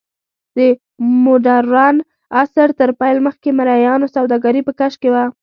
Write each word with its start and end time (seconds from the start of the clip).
د 0.55 0.57
موډرن 1.23 1.95
عصر 2.41 2.69
تر 2.79 2.89
پیل 2.99 3.17
مخکې 3.27 3.49
مریانو 3.59 4.11
سوداګري 4.15 4.61
په 4.67 4.71
کش 4.79 4.93
کې 5.01 5.09
وه. 5.13 5.23